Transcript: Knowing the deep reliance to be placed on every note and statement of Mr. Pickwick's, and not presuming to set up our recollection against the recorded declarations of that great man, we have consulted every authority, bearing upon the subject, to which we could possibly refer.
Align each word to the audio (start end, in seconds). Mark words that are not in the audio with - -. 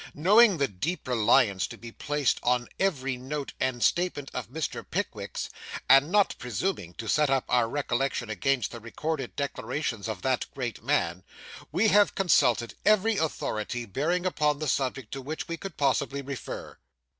Knowing 0.15 0.57
the 0.57 0.67
deep 0.67 1.07
reliance 1.07 1.67
to 1.67 1.77
be 1.77 1.91
placed 1.91 2.39
on 2.41 2.67
every 2.79 3.17
note 3.17 3.53
and 3.59 3.83
statement 3.83 4.31
of 4.33 4.49
Mr. 4.49 4.83
Pickwick's, 4.89 5.47
and 5.87 6.11
not 6.11 6.33
presuming 6.39 6.95
to 6.95 7.07
set 7.07 7.29
up 7.29 7.45
our 7.49 7.69
recollection 7.69 8.27
against 8.27 8.71
the 8.71 8.79
recorded 8.79 9.35
declarations 9.35 10.07
of 10.09 10.23
that 10.23 10.47
great 10.55 10.83
man, 10.83 11.23
we 11.71 11.89
have 11.89 12.15
consulted 12.15 12.73
every 12.83 13.17
authority, 13.17 13.85
bearing 13.85 14.25
upon 14.25 14.57
the 14.57 14.67
subject, 14.67 15.11
to 15.11 15.21
which 15.21 15.47
we 15.47 15.55
could 15.55 15.77
possibly 15.77 16.23
refer. 16.23 16.79